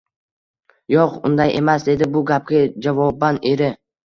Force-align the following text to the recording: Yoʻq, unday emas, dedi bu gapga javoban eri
Yoʻq, 0.93 1.13
unday 1.29 1.53
emas, 1.59 1.85
dedi 1.91 2.09
bu 2.17 2.25
gapga 2.33 2.65
javoban 2.87 3.43
eri 3.53 3.71